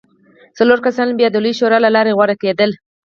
څلور 0.57 0.79
کسان 0.85 1.09
بیا 1.19 1.27
د 1.31 1.37
لویې 1.43 1.57
شورا 1.59 1.77
له 1.85 1.89
لارې 1.95 2.15
غوره 2.17 2.35
کېدل 2.43 2.71